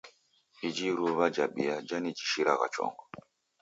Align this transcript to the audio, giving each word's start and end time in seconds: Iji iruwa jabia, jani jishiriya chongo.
Iji 0.67 0.85
iruwa 0.91 1.25
jabia, 1.35 1.75
jani 1.87 2.09
jishiriya 2.17 2.65
chongo. 2.73 3.03